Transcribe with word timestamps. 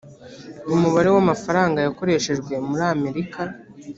umubare 0.75 1.09
w 1.15 1.17
amafaranga 1.23 1.77
yakoreshejwe 1.85 2.53
muri 2.67 2.83
amerika 2.93 3.41